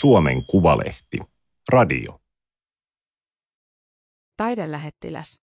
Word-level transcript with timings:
Suomen 0.00 0.46
Kuvalehti. 0.46 1.18
Radio. 1.72 2.20
Taidelähettiläs. 4.36 5.42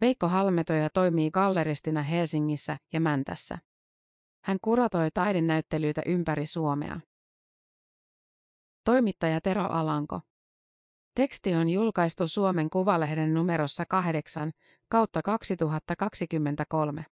Veikko 0.00 0.28
Halmetoja 0.28 0.90
toimii 0.90 1.30
galleristina 1.30 2.02
Helsingissä 2.02 2.78
ja 2.92 3.00
Mäntässä. 3.00 3.58
Hän 4.44 4.58
kuratoi 4.62 5.10
taidenäyttelyitä 5.14 6.02
ympäri 6.06 6.46
Suomea. 6.46 7.00
Toimittaja 8.84 9.40
Tero 9.40 9.62
Alanko. 9.62 10.20
Teksti 11.14 11.54
on 11.54 11.68
julkaistu 11.68 12.28
Suomen 12.28 12.70
Kuvalehden 12.70 13.34
numerossa 13.34 13.84
8 13.88 14.50
kautta 14.88 15.22
2023. 15.22 17.04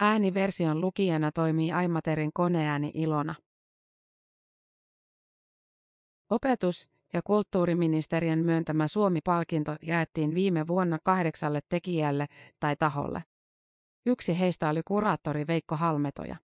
Ääniversion 0.00 0.80
lukijana 0.80 1.32
toimii 1.32 1.72
Aimaterin 1.72 2.30
koneääni 2.34 2.90
Ilona. 2.94 3.34
Opetus- 6.30 6.90
ja 7.12 7.22
kulttuuriministeriön 7.22 8.38
myöntämä 8.38 8.88
Suomi-palkinto 8.88 9.76
jaettiin 9.82 10.34
viime 10.34 10.66
vuonna 10.66 10.98
kahdeksalle 11.04 11.60
tekijälle 11.68 12.26
tai 12.60 12.76
taholle. 12.76 13.24
Yksi 14.06 14.38
heistä 14.38 14.68
oli 14.68 14.80
kuraattori 14.84 15.46
Veikko 15.46 15.76
Halmetoja. 15.76 16.36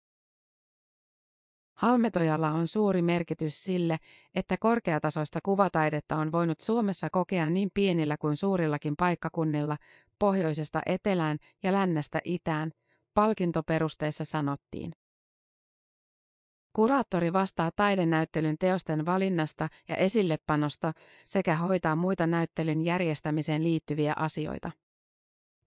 Halmetojalla 1.75 2.51
on 2.51 2.67
suuri 2.67 3.03
merkitys 3.03 3.65
sille, 3.65 3.99
että 4.35 4.57
korkeatasoista 4.61 5.39
kuvataidetta 5.43 6.17
on 6.17 6.33
voinut 6.33 6.61
Suomessa 6.61 7.09
kokea 7.13 7.47
niin 7.47 7.71
pienillä 7.75 8.17
kuin 8.17 8.37
suurillakin 8.37 8.95
paikkakunnilla, 8.97 9.77
pohjoisesta 10.19 10.81
etelään 10.87 11.39
ja 11.63 11.73
lännestä 11.73 12.21
itään, 12.25 12.71
palkintoperusteissa 13.15 14.25
sanottiin. 14.25 14.93
Kuraattori 16.73 17.33
vastaa 17.33 17.71
taidenäyttelyn 17.77 18.59
teosten 18.59 19.07
valinnasta 19.07 19.69
ja 19.89 19.97
esillepanosta 19.97 20.93
sekä 21.25 21.57
hoitaa 21.57 21.97
muita 21.97 22.27
näyttelyn 22.27 22.81
järjestämiseen 22.81 23.63
liittyviä 23.63 24.13
asioita. 24.17 24.71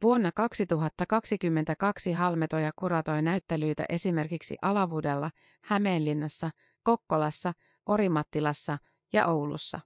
Vuonna 0.02 0.32
2022 0.36 2.14
Halmetoja 2.14 2.72
kuratoi 2.76 3.22
näyttelyitä 3.22 3.86
esimerkiksi 3.90 4.56
Alavudella, 4.62 5.32
Hämeenlinnassa, 5.64 6.50
Kokkolassa, 6.84 7.54
Orimattilassa 7.86 8.78
ja 9.14 9.28
Oulussa. 9.28 9.80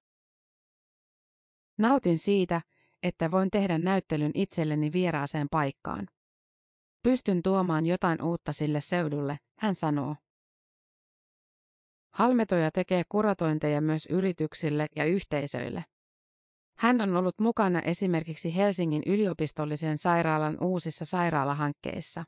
Nautin 1.78 2.18
siitä, 2.18 2.62
että 3.04 3.32
voin 3.32 3.52
tehdä 3.52 3.78
näyttelyn 3.78 4.32
itselleni 4.34 4.92
vieraaseen 4.92 5.48
paikkaan. 5.52 6.08
Pystyn 7.04 7.44
tuomaan 7.44 7.86
jotain 7.86 8.22
uutta 8.22 8.54
sille 8.54 8.82
seudulle, 8.82 9.40
hän 9.60 9.76
sanoo. 9.76 10.16
Halmetoja 12.18 12.72
tekee 12.72 13.04
kuratointeja 13.10 13.82
myös 13.82 14.06
yrityksille 14.06 14.88
ja 14.96 15.06
yhteisöille. 15.06 15.86
Hän 16.78 17.02
on 17.02 17.16
ollut 17.16 17.40
mukana 17.40 17.80
esimerkiksi 17.82 18.56
Helsingin 18.56 19.04
yliopistollisen 19.06 19.98
sairaalan 19.98 20.58
uusissa 20.62 21.06
sairaalahankkeissa. 21.06 22.24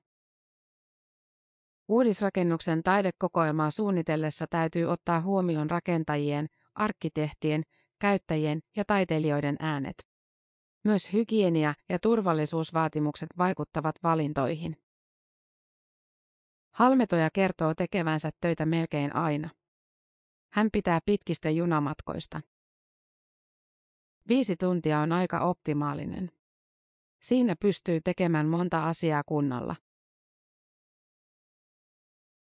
Uudisrakennuksen 1.87 2.83
taidekokoelmaa 2.83 3.71
suunnitellessa 3.71 4.45
täytyy 4.49 4.85
ottaa 4.85 5.21
huomioon 5.21 5.69
rakentajien, 5.69 6.47
arkkitehtien, 6.75 7.63
käyttäjien 7.99 8.59
ja 8.75 8.85
taiteilijoiden 8.85 9.55
äänet. 9.59 10.07
Myös 10.83 11.13
hygienia- 11.13 11.73
ja 11.89 11.99
turvallisuusvaatimukset 11.99 13.29
vaikuttavat 13.37 13.95
valintoihin. 14.03 14.77
Halmetoja 16.73 17.29
kertoo 17.33 17.73
tekevänsä 17.75 18.29
töitä 18.41 18.65
melkein 18.65 19.15
aina. 19.15 19.49
Hän 20.51 20.69
pitää 20.71 20.99
pitkistä 21.05 21.49
junamatkoista. 21.49 22.41
Viisi 24.27 24.55
tuntia 24.55 24.99
on 24.99 25.11
aika 25.11 25.39
optimaalinen. 25.39 26.31
Siinä 27.21 27.55
pystyy 27.55 28.01
tekemään 28.01 28.47
monta 28.47 28.87
asiaa 28.87 29.23
kunnalla. 29.25 29.75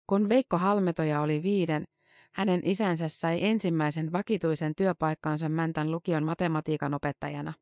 Kun 0.06 0.28
Veikko 0.28 0.58
Halmetoja 0.58 1.20
oli 1.20 1.42
viiden, 1.42 1.84
hänen 2.32 2.60
isänsä 2.64 3.08
sai 3.08 3.44
ensimmäisen 3.44 4.12
vakituisen 4.12 4.74
työpaikkaansa 4.74 5.48
Mäntän 5.48 5.90
lukion 5.90 6.24
matematiikan 6.24 6.94
opettajana. 6.94 7.52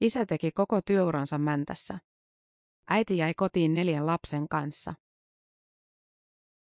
Isä 0.00 0.26
teki 0.26 0.50
koko 0.52 0.80
työuransa 0.82 1.38
Mäntässä. 1.38 1.98
Äiti 2.88 3.16
jäi 3.16 3.34
kotiin 3.34 3.74
neljän 3.74 4.06
lapsen 4.06 4.48
kanssa. 4.48 4.94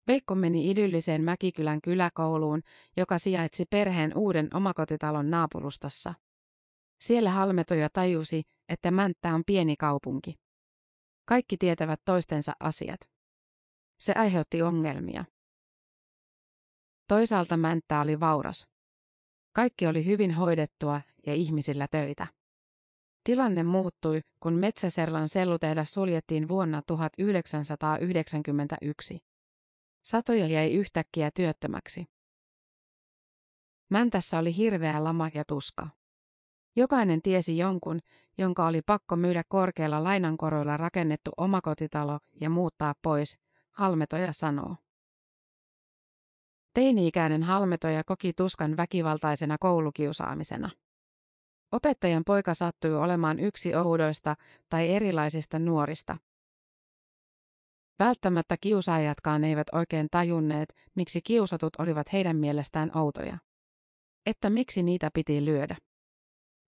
Veikko 0.08 0.34
meni 0.34 0.70
idylliseen 0.70 1.22
Mäkikylän 1.22 1.80
kyläkouluun, 1.80 2.62
joka 2.96 3.18
sijaitsi 3.18 3.64
perheen 3.70 4.16
uuden 4.16 4.48
omakotitalon 4.54 5.30
naapurustassa. 5.30 6.14
Siellä 7.00 7.30
Halmetoja 7.30 7.88
tajusi, 7.92 8.42
että 8.68 8.90
Mänttä 8.90 9.34
on 9.34 9.42
pieni 9.46 9.76
kaupunki. 9.76 10.34
Kaikki 11.24 11.56
tietävät 11.56 12.00
toistensa 12.04 12.52
asiat. 12.60 13.00
Se 13.98 14.12
aiheutti 14.16 14.62
ongelmia. 14.62 15.24
Toisaalta 17.08 17.56
Mänttä 17.56 18.00
oli 18.00 18.20
vauras. 18.20 18.68
Kaikki 19.52 19.86
oli 19.86 20.04
hyvin 20.04 20.34
hoidettua 20.34 21.00
ja 21.26 21.34
ihmisillä 21.34 21.88
töitä. 21.90 22.26
Tilanne 23.24 23.62
muuttui, 23.62 24.20
kun 24.40 24.54
Metsäserlan 24.54 25.28
sellutehdas 25.28 25.94
suljettiin 25.94 26.48
vuonna 26.48 26.82
1991. 26.86 29.18
Satoja 30.08 30.46
jäi 30.46 30.72
yhtäkkiä 30.72 31.30
työttömäksi. 31.30 32.04
Mäntässä 33.90 34.38
oli 34.38 34.56
hirveä 34.56 35.04
lama 35.04 35.30
ja 35.34 35.44
tuska. 35.44 35.88
Jokainen 36.76 37.22
tiesi 37.22 37.58
jonkun, 37.58 38.00
jonka 38.38 38.66
oli 38.66 38.82
pakko 38.82 39.16
myydä 39.16 39.42
korkealla 39.48 40.04
lainankoroilla 40.04 40.76
rakennettu 40.76 41.30
omakotitalo 41.36 42.18
ja 42.40 42.50
muuttaa 42.50 42.94
pois, 43.02 43.40
Halmetoja 43.70 44.32
sanoo. 44.32 44.76
Teini-ikäinen 46.74 47.42
Halmetoja 47.42 48.04
koki 48.04 48.32
tuskan 48.32 48.76
väkivaltaisena 48.76 49.56
koulukiusaamisena. 49.60 50.70
Opettajan 51.72 52.24
poika 52.24 52.54
sattui 52.54 52.94
olemaan 52.94 53.40
yksi 53.40 53.74
oudoista 53.74 54.36
tai 54.68 54.88
erilaisista 54.88 55.58
nuorista. 55.58 56.16
Välttämättä 57.98 58.56
kiusaajatkaan 58.60 59.44
eivät 59.44 59.66
oikein 59.72 60.08
tajunneet, 60.10 60.74
miksi 60.94 61.20
kiusatut 61.22 61.76
olivat 61.78 62.12
heidän 62.12 62.36
mielestään 62.36 62.96
outoja. 62.96 63.38
Että 64.26 64.50
miksi 64.50 64.82
niitä 64.82 65.10
piti 65.14 65.44
lyödä 65.44 65.76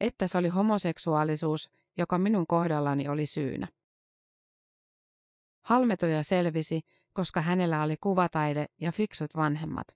että 0.00 0.26
se 0.26 0.38
oli 0.38 0.48
homoseksuaalisuus, 0.48 1.70
joka 1.98 2.18
minun 2.18 2.46
kohdallani 2.46 3.08
oli 3.08 3.26
syynä. 3.26 3.68
Halmetoja 5.64 6.22
selvisi, 6.22 6.80
koska 7.12 7.40
hänellä 7.40 7.82
oli 7.82 7.96
kuvataide 8.00 8.66
ja 8.80 8.92
fiksut 8.92 9.30
vanhemmat. 9.36 9.86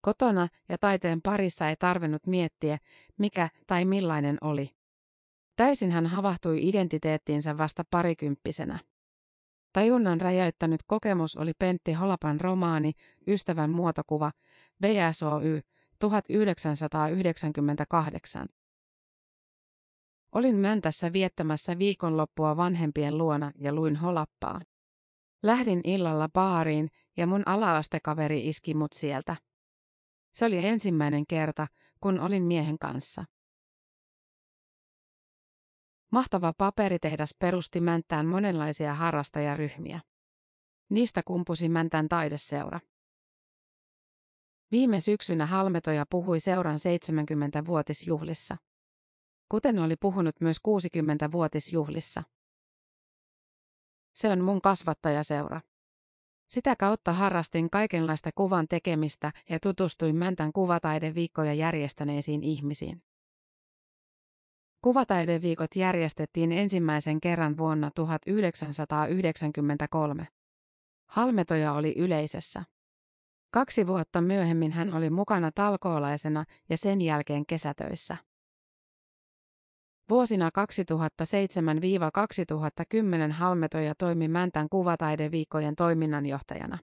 Kotona 0.00 0.48
ja 0.68 0.78
taiteen 0.78 1.22
parissa 1.22 1.68
ei 1.68 1.76
tarvinnut 1.76 2.26
miettiä, 2.26 2.78
mikä 3.18 3.50
tai 3.66 3.84
millainen 3.84 4.38
oli. 4.40 4.70
Täysin 5.56 5.90
hän 5.92 6.06
havahtui 6.06 6.68
identiteettiinsä 6.68 7.58
vasta 7.58 7.84
parikymppisenä. 7.90 8.78
Tajunnan 9.76 10.20
räjäyttänyt 10.20 10.80
kokemus 10.86 11.36
oli 11.36 11.52
Pentti 11.58 11.92
Holapan 11.92 12.40
romaani 12.40 12.92
Ystävän 13.28 13.70
muotokuva, 13.70 14.32
VSOY, 14.82 15.60
1998. 15.98 18.46
Olin 20.32 20.56
Mäntässä 20.56 21.12
viettämässä 21.12 21.78
viikonloppua 21.78 22.56
vanhempien 22.56 23.18
luona 23.18 23.52
ja 23.58 23.72
luin 23.72 23.96
holappaa. 23.96 24.60
Lähdin 25.42 25.80
illalla 25.84 26.28
baariin 26.28 26.88
ja 27.16 27.26
mun 27.26 27.42
alaastekaveri 27.46 28.48
iski 28.48 28.74
mut 28.74 28.92
sieltä. 28.92 29.36
Se 30.32 30.44
oli 30.44 30.66
ensimmäinen 30.66 31.26
kerta, 31.26 31.66
kun 32.00 32.20
olin 32.20 32.42
miehen 32.42 32.78
kanssa. 32.78 33.24
Mahtava 36.12 36.52
paperitehdas 36.58 37.34
perusti 37.38 37.80
Mänttään 37.80 38.26
monenlaisia 38.26 38.94
harrastajaryhmiä. 38.94 40.00
Niistä 40.90 41.22
kumpusi 41.26 41.68
Mäntän 41.68 42.08
taideseura. 42.08 42.80
Viime 44.70 45.00
syksynä 45.00 45.46
Halmetoja 45.46 46.06
puhui 46.10 46.40
seuran 46.40 46.76
70-vuotisjuhlissa 46.76 48.56
kuten 49.48 49.78
oli 49.78 49.96
puhunut 49.96 50.40
myös 50.40 50.56
60-vuotisjuhlissa. 50.68 52.22
Se 54.14 54.28
on 54.28 54.40
mun 54.40 54.62
kasvattajaseura. 54.62 55.60
Sitä 56.48 56.76
kautta 56.76 57.12
harrastin 57.12 57.70
kaikenlaista 57.70 58.30
kuvan 58.34 58.68
tekemistä 58.68 59.32
ja 59.48 59.60
tutustuin 59.60 60.16
Mäntän 60.16 60.52
kuvataideviikkoja 60.52 61.54
järjestäneisiin 61.54 62.42
ihmisiin. 62.42 63.02
Kuvataideviikot 64.86 65.76
järjestettiin 65.76 66.52
ensimmäisen 66.52 67.20
kerran 67.20 67.56
vuonna 67.56 67.90
1993. 67.94 70.28
Halmetoja 71.10 71.72
oli 71.72 71.94
yleisössä. 71.96 72.62
Kaksi 73.50 73.86
vuotta 73.86 74.20
myöhemmin 74.20 74.72
hän 74.72 74.94
oli 74.94 75.10
mukana 75.10 75.52
talkoolaisena 75.52 76.44
ja 76.68 76.76
sen 76.76 77.00
jälkeen 77.00 77.46
kesätöissä. 77.46 78.16
Vuosina 80.10 80.50
2007-2010 83.28 83.32
Halmetoja 83.32 83.94
toimi 83.98 84.28
Mäntän 84.28 84.68
kuvataideviikkojen 84.68 85.76
toiminnanjohtajana. 85.76 86.78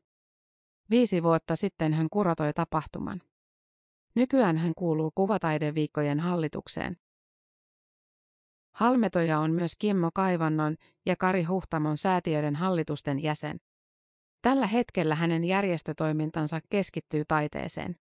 Viisi 0.90 1.24
vuotta 1.24 1.56
sitten 1.56 1.94
hän 1.94 2.08
kuratoi 2.12 2.54
tapahtuman. 2.54 3.22
Nykyään 4.16 4.58
hän 4.58 4.74
kuuluu 4.76 5.12
kuvataideviikkojen 5.16 6.20
hallitukseen. 6.20 7.03
Halmetoja 8.76 9.40
on 9.40 9.52
myös 9.52 9.76
Kimmo 9.80 10.10
Kaivannon 10.14 10.76
ja 11.06 11.16
Kari 11.16 11.44
Huhtamon 11.44 11.98
säätiöiden 11.98 12.56
hallitusten 12.56 13.24
jäsen. 13.24 13.58
Tällä 14.42 14.68
hetkellä 14.68 15.16
hänen 15.16 15.44
järjestötoimintansa 15.44 16.60
keskittyy 16.70 17.24
taiteeseen. 17.28 17.96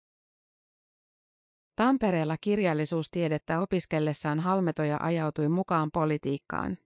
Tampereella 1.76 2.36
kirjallisuustiedettä 2.40 3.60
opiskellessaan 3.60 4.40
Halmetoja 4.40 4.98
ajautui 5.00 5.48
mukaan 5.48 5.90
politiikkaan. 5.92 6.78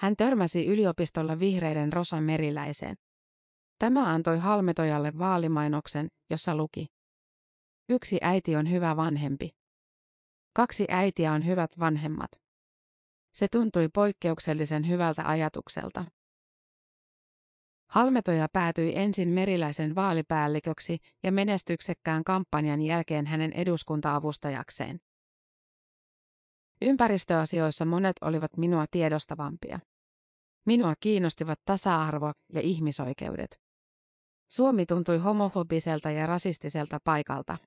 Hän 0.00 0.16
törmäsi 0.16 0.66
yliopistolla 0.66 1.38
vihreiden 1.38 1.92
Rosa 1.92 2.20
Meriläiseen. 2.20 2.96
Tämä 3.78 4.12
antoi 4.12 4.38
Halmetojalle 4.38 5.18
vaalimainoksen, 5.18 6.08
jossa 6.30 6.56
luki. 6.56 6.86
Yksi 7.88 8.18
äiti 8.22 8.56
on 8.56 8.70
hyvä 8.70 8.96
vanhempi. 8.96 9.50
Kaksi 10.52 10.86
äitiä 10.88 11.32
on 11.32 11.46
hyvät 11.46 11.70
vanhemmat. 11.78 12.43
Se 13.34 13.48
tuntui 13.48 13.88
poikkeuksellisen 13.88 14.88
hyvältä 14.88 15.28
ajatukselta. 15.28 16.04
Halmetoja 17.90 18.48
päätyi 18.52 18.92
ensin 18.96 19.28
Meriläisen 19.28 19.94
vaalipäälliköksi 19.94 20.98
ja 21.22 21.32
menestyksekkään 21.32 22.24
kampanjan 22.24 22.82
jälkeen 22.82 23.26
hänen 23.26 23.52
eduskunta-avustajakseen. 23.52 25.00
Ympäristöasioissa 26.82 27.84
monet 27.84 28.16
olivat 28.20 28.56
minua 28.56 28.84
tiedostavampia. 28.90 29.80
Minua 30.66 30.94
kiinnostivat 31.00 31.58
tasa-arvo 31.64 32.32
ja 32.52 32.60
ihmisoikeudet. 32.60 33.60
Suomi 34.50 34.86
tuntui 34.86 35.18
homofobiselta 35.18 36.10
ja 36.10 36.26
rasistiselta 36.26 36.98
paikalta. 37.04 37.58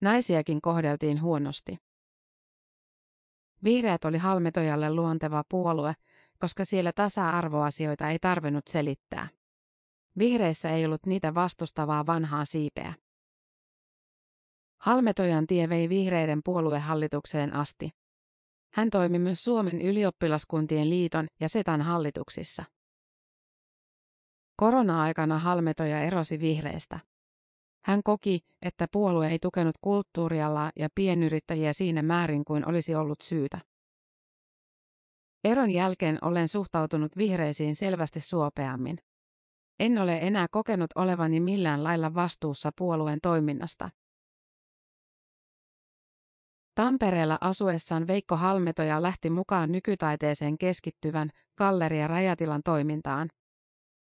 Naisiakin 0.00 0.60
kohdeltiin 0.60 1.22
huonosti. 1.22 1.76
Vihreät 3.64 4.04
oli 4.04 4.18
Halmetojalle 4.18 4.94
luonteva 4.94 5.44
puolue, 5.48 5.94
koska 6.38 6.64
siellä 6.64 6.92
tasa-arvoasioita 6.92 8.08
ei 8.08 8.18
tarvinnut 8.18 8.66
selittää. 8.68 9.28
Vihreissä 10.18 10.70
ei 10.70 10.84
ollut 10.84 11.06
niitä 11.06 11.34
vastustavaa 11.34 12.06
vanhaa 12.06 12.44
siipeä. 12.44 12.94
Halmetojan 14.80 15.46
tie 15.46 15.68
vei 15.68 15.88
vihreiden 15.88 16.40
puoluehallitukseen 16.44 17.54
asti. 17.54 17.90
Hän 18.74 18.90
toimi 18.90 19.18
myös 19.18 19.44
Suomen 19.44 19.82
ylioppilaskuntien 19.82 20.90
liiton 20.90 21.26
ja 21.40 21.48
SETAn 21.48 21.82
hallituksissa. 21.82 22.64
Korona-aikana 24.56 25.38
Halmetoja 25.38 26.00
erosi 26.00 26.40
vihreistä. 26.40 27.00
Hän 27.84 28.02
koki, 28.02 28.40
että 28.62 28.86
puolue 28.92 29.28
ei 29.28 29.38
tukenut 29.38 29.74
kulttuurialaa 29.80 30.72
ja 30.76 30.88
pienyrittäjiä 30.94 31.72
siinä 31.72 32.02
määrin 32.02 32.44
kuin 32.44 32.68
olisi 32.68 32.94
ollut 32.94 33.20
syytä. 33.22 33.60
Eron 35.44 35.70
jälkeen 35.70 36.18
olen 36.22 36.48
suhtautunut 36.48 37.16
vihreisiin 37.16 37.74
selvästi 37.74 38.20
suopeammin. 38.20 38.98
En 39.80 39.98
ole 39.98 40.18
enää 40.18 40.46
kokenut 40.50 40.90
olevani 40.94 41.40
millään 41.40 41.84
lailla 41.84 42.14
vastuussa 42.14 42.70
puolueen 42.78 43.18
toiminnasta. 43.22 43.90
Tampereella 46.74 47.38
asuessaan 47.40 48.06
Veikko 48.06 48.36
Halmetoja 48.36 49.02
lähti 49.02 49.30
mukaan 49.30 49.72
nykytaiteeseen 49.72 50.58
keskittyvän 50.58 51.30
Galleria 51.58 52.08
Rajatilan 52.08 52.62
toimintaan. 52.64 53.28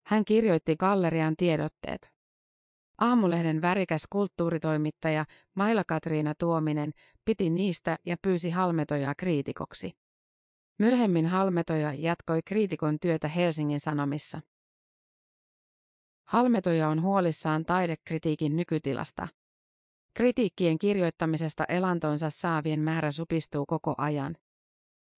Hän 0.08 0.26
kirjoitti 0.26 0.76
gallerian 0.76 1.36
tiedotteet. 1.36 2.15
Aamulehden 2.98 3.62
värikäs 3.62 4.08
kulttuuritoimittaja 4.10 5.26
Maila-Katriina 5.56 6.34
Tuominen 6.40 6.92
piti 7.26 7.50
niistä 7.50 7.98
ja 8.06 8.18
pyysi 8.22 8.50
Halmetojaa 8.50 9.16
kriitikoksi. 9.16 9.92
Myöhemmin 10.80 11.26
Halmetoja 11.26 11.94
jatkoi 11.94 12.42
kriitikon 12.46 13.00
työtä 13.00 13.28
Helsingin 13.28 13.80
Sanomissa. 13.80 14.42
Halmetoja 16.28 16.90
on 16.90 17.02
huolissaan 17.02 17.66
taidekritiikin 17.66 18.56
nykytilasta. 18.56 19.28
Kritiikkien 20.14 20.80
kirjoittamisesta 20.80 21.66
elantonsa 21.70 22.30
saavien 22.30 22.80
määrä 22.80 23.12
supistuu 23.12 23.66
koko 23.66 23.96
ajan. 23.98 24.38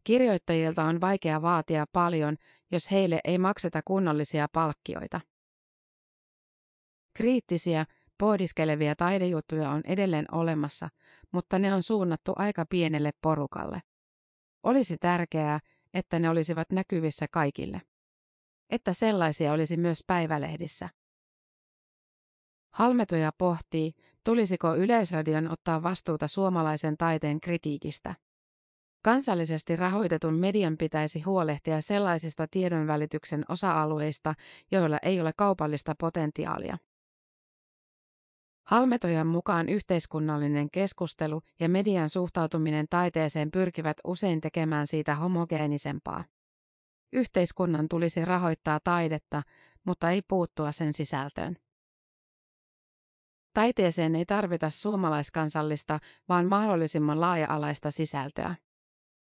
Kirjoittajilta 0.04 0.84
on 0.84 1.02
vaikea 1.02 1.42
vaatia 1.42 1.86
paljon, 1.92 2.38
jos 2.72 2.92
heille 2.92 3.20
ei 3.24 3.38
makseta 3.38 3.82
kunnollisia 3.86 4.48
palkkioita. 4.54 5.22
Kriittisiä, 7.18 7.86
pohdiskelevia 8.18 8.96
taidejuttuja 8.96 9.70
on 9.70 9.82
edelleen 9.86 10.26
olemassa, 10.32 10.90
mutta 11.32 11.60
ne 11.60 11.74
on 11.74 11.84
suunnattu 11.84 12.34
aika 12.36 12.66
pienelle 12.70 13.12
porukalle. 13.22 13.82
Olisi 14.64 14.98
tärkeää, 14.98 15.60
että 15.94 16.20
ne 16.20 16.30
olisivat 16.30 16.72
näkyvissä 16.72 17.26
kaikille. 17.32 17.82
Että 18.70 18.94
sellaisia 18.94 19.54
olisi 19.54 19.78
myös 19.78 20.04
päivälehdissä. 20.08 20.90
Halmetoja 22.74 23.32
pohtii, 23.38 23.92
tulisiko 24.24 24.76
Yleisradion 24.76 25.52
ottaa 25.52 25.84
vastuuta 25.84 26.28
suomalaisen 26.28 26.98
taiteen 26.98 27.42
kritiikistä. 27.42 28.16
Kansallisesti 29.04 29.76
rahoitetun 29.76 30.34
median 30.34 30.78
pitäisi 30.78 31.22
huolehtia 31.22 31.82
sellaisista 31.82 32.48
tiedonvälityksen 32.52 33.44
osa-alueista, 33.50 34.34
joilla 34.72 34.98
ei 35.02 35.22
ole 35.22 35.32
kaupallista 35.38 35.96
potentiaalia. 36.00 36.78
Halmetojan 38.68 39.28
mukaan 39.28 39.70
yhteiskunnallinen 39.70 40.72
keskustelu 40.72 41.42
ja 41.60 41.70
median 41.70 42.10
suhtautuminen 42.10 42.86
taiteeseen 42.90 43.52
pyrkivät 43.52 43.98
usein 44.04 44.42
tekemään 44.42 44.88
siitä 44.88 45.16
homogeenisempaa. 45.16 46.24
Yhteiskunnan 47.14 47.88
tulisi 47.90 48.26
rahoittaa 48.26 48.80
taidetta, 48.84 49.44
mutta 49.86 50.12
ei 50.12 50.22
puuttua 50.22 50.72
sen 50.72 50.94
sisältöön. 50.94 51.56
Taiteeseen 53.54 54.16
ei 54.16 54.26
tarvita 54.26 54.70
suomalaiskansallista, 54.70 56.00
vaan 56.30 56.48
mahdollisimman 56.48 57.22
laaja-alaista 57.22 57.92
sisältöä. 57.92 58.56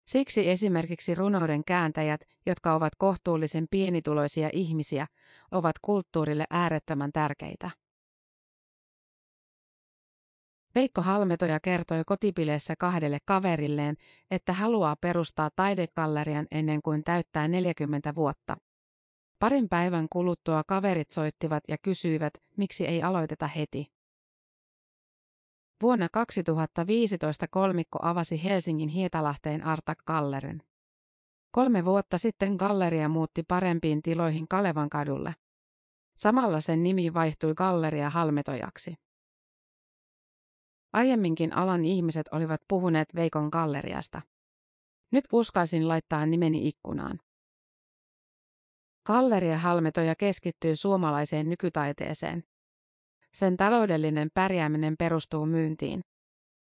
Siksi 0.06 0.50
esimerkiksi 0.50 1.14
runouden 1.14 1.64
kääntäjät, 1.64 2.20
jotka 2.46 2.74
ovat 2.74 2.92
kohtuullisen 2.98 3.66
pienituloisia 3.70 4.50
ihmisiä, 4.52 5.06
ovat 5.50 5.78
kulttuurille 5.82 6.44
äärettömän 6.50 7.12
tärkeitä. 7.12 7.70
Veikko 10.78 11.02
Halmetoja 11.02 11.60
kertoi 11.60 12.02
kotipileessä 12.06 12.74
kahdelle 12.78 13.18
kaverilleen, 13.24 13.96
että 14.30 14.52
haluaa 14.52 14.96
perustaa 14.96 15.50
taidekallerian 15.56 16.46
ennen 16.50 16.82
kuin 16.82 17.04
täyttää 17.04 17.48
40 17.48 18.14
vuotta. 18.14 18.56
Parin 19.38 19.68
päivän 19.68 20.06
kuluttua 20.12 20.62
kaverit 20.64 21.10
soittivat 21.10 21.64
ja 21.68 21.76
kysyivät, 21.82 22.32
miksi 22.56 22.86
ei 22.86 23.02
aloiteta 23.02 23.46
heti. 23.46 23.86
Vuonna 25.82 26.08
2015 26.12 27.46
kolmikko 27.50 27.98
avasi 28.02 28.44
Helsingin 28.44 28.88
Hietalahteen 28.88 29.64
Artak 29.64 29.98
Gallerin. 30.06 30.62
Kolme 31.50 31.84
vuotta 31.84 32.18
sitten 32.18 32.54
galleria 32.54 33.08
muutti 33.08 33.42
parempiin 33.42 34.02
tiloihin 34.02 34.48
Kalevan 34.48 34.90
kadulle. 34.90 35.34
Samalla 36.16 36.60
sen 36.60 36.82
nimi 36.82 37.14
vaihtui 37.14 37.54
Galleria 37.54 38.10
Halmetojaksi. 38.10 39.07
Aiemminkin 40.92 41.52
alan 41.52 41.84
ihmiset 41.84 42.28
olivat 42.32 42.60
puhuneet 42.68 43.14
Veikon 43.14 43.48
galleriasta. 43.52 44.22
Nyt 45.12 45.24
uskalsin 45.32 45.88
laittaa 45.88 46.26
nimeni 46.26 46.68
ikkunaan. 46.68 47.20
Galleria 49.06 49.58
Halmetoja 49.58 50.14
keskittyy 50.14 50.76
suomalaiseen 50.76 51.48
nykytaiteeseen. 51.48 52.44
Sen 53.32 53.56
taloudellinen 53.56 54.30
pärjääminen 54.34 54.96
perustuu 54.98 55.46
myyntiin. 55.46 56.00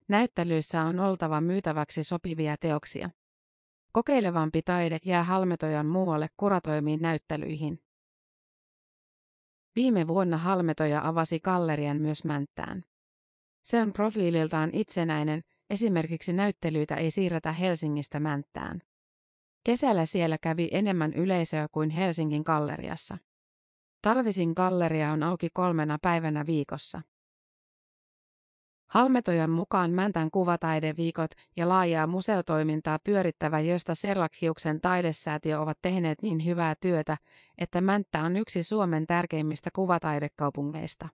Näyttelyissä 0.08 0.82
on 0.82 1.00
oltava 1.00 1.42
myytäväksi 1.42 2.04
sopivia 2.04 2.56
teoksia. 2.60 3.10
Kokeilevampi 3.92 4.62
taide 4.62 4.98
jää 5.06 5.24
Halmetojan 5.24 5.86
muualle 5.86 6.28
kuratoimiin 6.38 7.01
näyttelyihin. 7.01 7.80
Viime 9.75 10.08
vuonna 10.08 10.38
Halmetoja 10.38 11.08
avasi 11.08 11.39
gallerian 11.39 12.01
myös 12.01 12.25
Mänttään. 12.25 12.84
Se 13.63 13.82
on 13.82 13.94
profiililtaan 13.94 14.70
itsenäinen, 14.74 15.42
esimerkiksi 15.70 16.34
näyttelyitä 16.34 16.96
ei 16.96 17.12
siirretä 17.12 17.51
Helsingistä 17.51 18.20
Mänttään. 18.20 18.82
Kesällä 19.63 20.06
siellä 20.06 20.38
kävi 20.38 20.70
enemmän 20.72 21.13
yleisöä 21.13 21.68
kuin 21.72 21.89
Helsingin 21.89 22.44
galleriassa. 22.46 23.18
Talvisin 24.01 24.54
galleria 24.56 25.12
on 25.12 25.24
auki 25.24 25.50
kolmena 25.54 25.98
päivänä 26.01 26.46
viikossa. 26.46 27.01
Halmetojan 28.89 29.50
mukaan 29.50 29.92
Mäntän 29.92 30.32
kuvataideviikot 30.32 31.32
ja 31.58 31.70
laajaa 31.70 32.08
museotoimintaa 32.08 33.00
pyörittävä 33.04 33.60
Josta 33.60 33.96
Serlakhiuksen 33.96 34.82
taidesäätiö 34.82 35.60
ovat 35.60 35.78
tehneet 35.82 36.22
niin 36.22 36.46
hyvää 36.46 36.75
työtä, 36.82 37.18
että 37.58 37.82
Mänttä 37.82 38.22
on 38.22 38.38
yksi 38.38 38.63
Suomen 38.63 39.08
tärkeimmistä 39.08 39.70
kuvataidekaupungeista. 39.75 41.10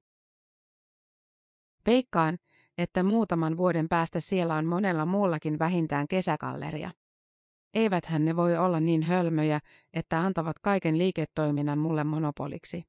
Veikkaan, 1.86 2.38
että 2.77 3.04
muutaman 3.04 3.58
vuoden 3.58 3.89
päästä 3.89 4.20
siellä 4.20 4.56
on 4.56 4.65
monella 4.65 5.06
muullakin 5.06 5.60
vähintään 5.60 6.08
kesäkalleria. 6.08 6.92
Eiväthän 7.74 8.25
ne 8.25 8.36
voi 8.36 8.58
olla 8.58 8.80
niin 8.80 9.04
hölmöjä, 9.04 9.60
että 9.94 10.20
antavat 10.20 10.60
kaiken 10.60 10.98
liiketoiminnan 10.98 11.80
mulle 11.80 12.04
monopoliksi. 12.04 12.84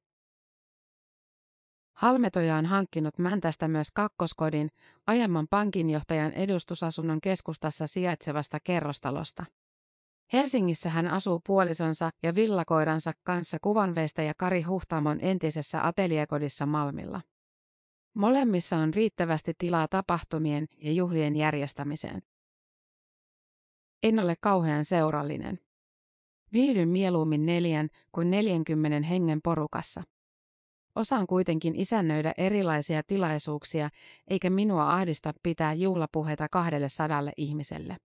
Halmetoja 1.93 2.55
on 2.55 2.65
hankkinut 2.65 3.17
Mäntästä 3.17 3.67
myös 3.67 3.91
kakkoskodin, 3.91 4.69
aiemman 5.07 5.47
pankinjohtajan 5.49 6.31
edustusasunnon 6.31 7.21
keskustassa 7.21 7.87
sijaitsevasta 7.87 8.57
kerrostalosta. 8.63 9.45
Helsingissä 10.33 10.89
hän 10.89 11.07
asuu 11.07 11.41
puolisonsa 11.47 12.09
ja 12.23 12.35
villakoiransa 12.35 13.11
kanssa 13.23 13.57
kuvanveistäjä 13.61 14.33
Kari 14.37 14.61
Huhtamon 14.61 15.17
entisessä 15.21 15.87
ateliekodissa 15.87 16.65
Malmilla. 16.65 17.21
Molemmissa 18.17 18.77
on 18.77 18.93
riittävästi 18.93 19.53
tilaa 19.57 19.87
tapahtumien 19.87 20.67
ja 20.77 20.91
juhlien 20.91 21.35
järjestämiseen. 21.35 22.21
En 24.03 24.19
ole 24.19 24.35
kauhean 24.41 24.85
seurallinen. 24.85 25.59
Viihdyn 26.53 26.89
mieluummin 26.89 27.45
neljän 27.45 27.89
kuin 28.11 28.31
neljänkymmenen 28.31 29.03
hengen 29.03 29.39
porukassa. 29.43 30.03
Osaan 30.95 31.27
kuitenkin 31.27 31.75
isännöidä 31.75 32.33
erilaisia 32.37 33.03
tilaisuuksia, 33.03 33.89
eikä 34.27 34.49
minua 34.49 34.93
ahdista 34.93 35.33
pitää 35.43 35.73
juhlapuheita 35.73 36.47
kahdelle 36.51 36.89
sadalle 36.89 37.31
ihmiselle. 37.37 37.97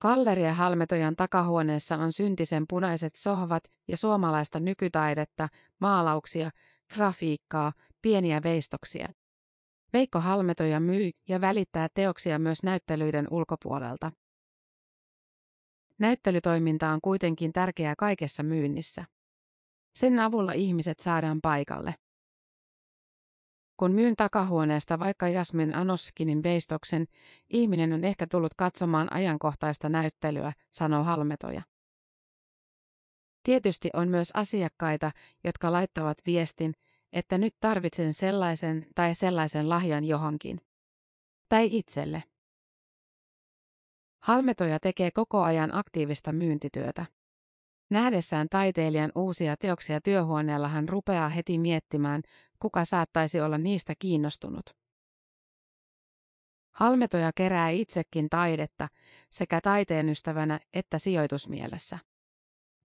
Galleria 0.00 0.54
Halmetojan 0.54 1.16
takahuoneessa 1.16 1.96
on 1.96 2.12
syntisen 2.12 2.64
punaiset 2.68 3.16
sohvat 3.16 3.64
ja 3.88 3.96
suomalaista 3.96 4.60
nykytaidetta, 4.60 5.48
maalauksia, 5.80 6.50
grafiikkaa, 6.94 7.72
pieniä 8.02 8.42
veistoksia. 8.42 9.08
Veikko 9.92 10.20
Halmetoja 10.20 10.80
myy 10.80 11.10
ja 11.28 11.40
välittää 11.40 11.88
teoksia 11.94 12.38
myös 12.38 12.62
näyttelyiden 12.62 13.26
ulkopuolelta. 13.30 14.12
Näyttelytoiminta 15.98 16.90
on 16.90 17.00
kuitenkin 17.00 17.52
tärkeää 17.52 17.94
kaikessa 17.98 18.42
myynnissä. 18.42 19.04
Sen 19.94 20.18
avulla 20.18 20.52
ihmiset 20.52 21.00
saadaan 21.00 21.40
paikalle. 21.40 21.94
Kun 23.76 23.92
myyn 23.92 24.16
takahuoneesta 24.16 24.98
vaikka 24.98 25.28
Jasmin 25.28 25.74
Anoskinin 25.74 26.42
veistoksen, 26.42 27.06
ihminen 27.50 27.92
on 27.92 28.04
ehkä 28.04 28.26
tullut 28.26 28.54
katsomaan 28.54 29.12
ajankohtaista 29.12 29.88
näyttelyä, 29.88 30.52
sanoo 30.70 31.04
Halmetoja. 31.04 31.62
Tietysti 33.46 33.90
on 33.92 34.08
myös 34.08 34.30
asiakkaita, 34.34 35.10
jotka 35.44 35.72
laittavat 35.72 36.18
viestin, 36.26 36.74
että 37.12 37.38
nyt 37.38 37.54
tarvitsen 37.60 38.14
sellaisen 38.14 38.86
tai 38.94 39.14
sellaisen 39.14 39.68
lahjan 39.68 40.04
johonkin. 40.04 40.60
Tai 41.48 41.68
itselle. 41.72 42.22
Halmetoja 44.22 44.80
tekee 44.80 45.10
koko 45.10 45.42
ajan 45.42 45.74
aktiivista 45.74 46.32
myyntityötä. 46.32 47.06
Nähdessään 47.90 48.48
taiteilijan 48.50 49.12
uusia 49.14 49.56
teoksia 49.56 50.00
työhuoneella 50.00 50.68
hän 50.68 50.88
rupeaa 50.88 51.28
heti 51.28 51.58
miettimään, 51.58 52.22
kuka 52.58 52.84
saattaisi 52.84 53.40
olla 53.40 53.58
niistä 53.58 53.94
kiinnostunut. 53.98 54.70
Halmetoja 56.72 57.30
kerää 57.34 57.68
itsekin 57.68 58.28
taidetta 58.30 58.88
sekä 59.30 59.60
taiteen 59.60 60.08
ystävänä 60.08 60.60
että 60.72 60.98
sijoitusmielessä. 60.98 61.98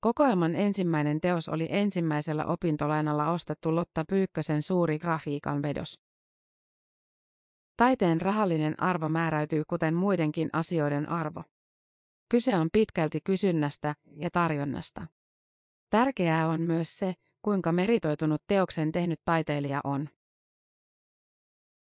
Kokoelman 0.02 0.56
ensimmäinen 0.56 1.22
teos 1.22 1.50
oli 1.50 1.68
ensimmäisellä 1.70 2.46
opintolainalla 2.46 3.32
ostettu 3.32 3.76
Lotta 3.76 4.06
Pyykkösen 4.06 4.62
suuri 4.62 5.00
grafiikan 5.00 5.62
vedos. 5.62 6.00
Taiteen 7.78 8.22
rahallinen 8.22 8.84
arvo 8.84 9.10
määräytyy 9.10 9.64
kuten 9.68 9.94
muidenkin 9.96 10.50
asioiden 10.54 11.10
arvo. 11.10 11.44
Kyse 12.30 12.56
on 12.56 12.70
pitkälti 12.74 13.20
kysynnästä 13.24 13.96
ja 14.16 14.30
tarjonnasta. 14.32 15.08
Tärkeää 15.90 16.48
on 16.48 16.62
myös 16.62 17.00
se, 17.00 17.14
kuinka 17.42 17.72
meritoitunut 17.72 18.44
teoksen 18.48 18.92
tehnyt 18.92 19.20
taiteilija 19.26 19.82
on. 19.84 20.10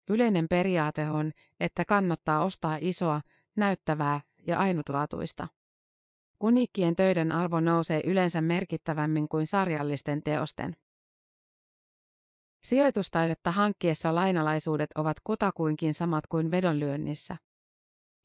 Yleinen 0.10 0.48
periaate 0.50 1.10
on, 1.10 1.32
että 1.60 1.86
kannattaa 1.86 2.44
ostaa 2.44 2.78
isoa, 2.82 3.22
näyttävää 3.56 4.22
ja 4.48 4.60
ainutlaatuista. 4.60 5.48
Uniikkien 6.44 6.96
töiden 6.96 7.32
arvo 7.32 7.60
nousee 7.60 8.02
yleensä 8.06 8.42
merkittävämmin 8.42 9.30
kuin 9.30 9.48
sarjallisten 9.48 10.24
teosten. 10.24 10.76
Sijoitustaidetta 12.64 13.52
hankkiessa 13.52 14.16
lainalaisuudet 14.16 14.90
ovat 14.96 15.18
kutakuinkin 15.24 15.94
samat 15.94 16.28
kuin 16.28 16.52
vedonlyönnissä. 16.52 17.38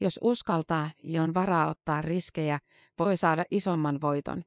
Jos 0.01 0.19
uskaltaa 0.23 0.89
ja 1.03 1.23
on 1.23 1.33
varaa 1.33 1.69
ottaa 1.69 2.01
riskejä, 2.01 2.59
voi 2.99 3.17
saada 3.17 3.45
isomman 3.51 4.01
voiton. 4.01 4.43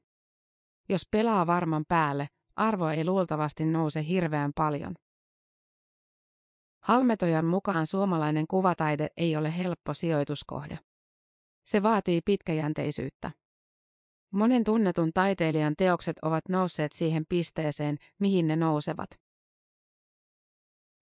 Jos 0.88 1.08
pelaa 1.10 1.46
varman 1.46 1.84
päälle, 1.88 2.28
arvo 2.56 2.88
ei 2.88 3.04
luultavasti 3.04 3.64
nouse 3.64 4.06
hirveän 4.06 4.52
paljon. 4.56 4.94
Halmetojan 6.82 7.44
mukaan 7.46 7.86
suomalainen 7.86 8.46
kuvataide 8.46 9.08
ei 9.16 9.36
ole 9.36 9.58
helppo 9.58 9.94
sijoituskohde. 9.94 10.78
Se 11.66 11.82
vaatii 11.82 12.20
pitkäjänteisyyttä. 12.24 13.30
Monen 14.32 14.64
tunnetun 14.64 15.12
taiteilijan 15.14 15.74
teokset 15.78 16.16
ovat 16.22 16.48
nousseet 16.48 16.92
siihen 16.92 17.24
pisteeseen, 17.28 17.96
mihin 18.18 18.46
ne 18.46 18.56
nousevat. 18.56 19.10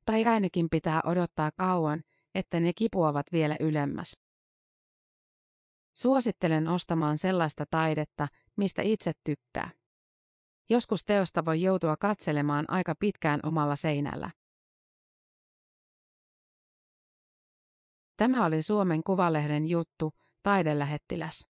Tai 0.07 0.25
ainakin 0.25 0.71
pitää 0.71 1.01
odottaa 1.05 1.51
kauan, 1.57 2.03
että 2.35 2.61
ne 2.61 2.73
kipuavat 2.73 3.27
vielä 3.33 3.57
ylemmäs. 3.61 4.17
Suosittelen 5.97 6.69
ostamaan 6.69 7.19
sellaista 7.19 7.65
taidetta, 7.71 8.29
mistä 8.57 8.83
itse 8.83 9.13
tykkää. 9.25 9.71
Joskus 10.71 11.05
teosta 11.05 11.45
voi 11.45 11.63
joutua 11.63 11.97
katselemaan 11.97 12.65
aika 12.69 12.95
pitkään 12.99 13.41
omalla 13.43 13.77
seinällä. 13.77 14.31
Tämä 18.17 18.47
oli 18.47 18.63
Suomen 18.63 19.03
Kuvalehden 19.03 19.67
juttu, 19.67 20.13
taidelähettiläs. 20.43 21.50